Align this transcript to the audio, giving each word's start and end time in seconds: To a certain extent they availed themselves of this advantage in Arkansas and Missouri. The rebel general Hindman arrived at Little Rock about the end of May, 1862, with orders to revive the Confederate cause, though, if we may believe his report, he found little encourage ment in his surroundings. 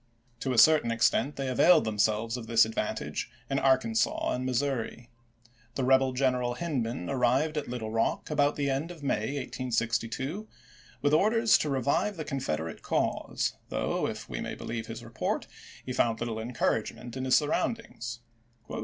To 0.39 0.51
a 0.51 0.57
certain 0.57 0.89
extent 0.89 1.35
they 1.35 1.47
availed 1.47 1.83
themselves 1.83 2.35
of 2.35 2.47
this 2.47 2.65
advantage 2.65 3.29
in 3.51 3.59
Arkansas 3.59 4.31
and 4.33 4.43
Missouri. 4.43 5.11
The 5.75 5.83
rebel 5.83 6.11
general 6.13 6.55
Hindman 6.55 7.07
arrived 7.07 7.55
at 7.55 7.67
Little 7.67 7.91
Rock 7.91 8.31
about 8.31 8.55
the 8.55 8.67
end 8.67 8.89
of 8.89 9.03
May, 9.03 9.37
1862, 9.37 10.47
with 11.03 11.13
orders 11.13 11.55
to 11.59 11.69
revive 11.69 12.17
the 12.17 12.25
Confederate 12.25 12.81
cause, 12.81 13.53
though, 13.69 14.07
if 14.07 14.27
we 14.27 14.41
may 14.41 14.55
believe 14.55 14.87
his 14.87 15.03
report, 15.05 15.45
he 15.85 15.93
found 15.93 16.19
little 16.19 16.39
encourage 16.39 16.91
ment 16.91 17.15
in 17.15 17.25
his 17.25 17.35
surroundings. 17.35 18.21